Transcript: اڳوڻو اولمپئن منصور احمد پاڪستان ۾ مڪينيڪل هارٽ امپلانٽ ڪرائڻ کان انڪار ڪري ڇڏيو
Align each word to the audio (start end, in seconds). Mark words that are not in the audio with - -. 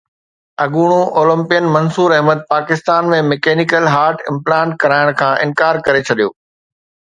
اڳوڻو 0.63 1.01
اولمپئن 1.19 1.63
منصور 1.75 2.09
احمد 2.17 2.39
پاڪستان 2.53 3.03
۾ 3.15 3.19
مڪينيڪل 3.31 3.85
هارٽ 3.95 4.17
امپلانٽ 4.31 4.71
ڪرائڻ 4.81 5.07
کان 5.21 5.33
انڪار 5.45 5.75
ڪري 5.85 6.01
ڇڏيو 6.11 6.29